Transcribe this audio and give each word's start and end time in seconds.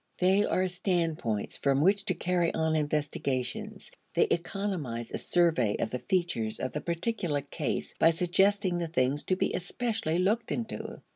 They 0.17 0.43
are 0.45 0.67
standpoints 0.67 1.57
from 1.57 1.79
which 1.81 2.05
to 2.05 2.15
carry 2.15 2.51
on 2.55 2.75
investigations; 2.75 3.91
they 4.15 4.23
economize 4.23 5.11
a 5.11 5.19
survey 5.19 5.75
of 5.77 5.91
the 5.91 5.99
features 5.99 6.59
of 6.59 6.71
the 6.71 6.81
particular 6.81 7.41
case 7.41 7.93
by 7.99 8.09
suggesting 8.09 8.79
the 8.79 8.87
things 8.87 9.23
to 9.25 9.35
be 9.35 9.53
especially 9.53 10.17
looked 10.17 10.51
into. 10.51 11.03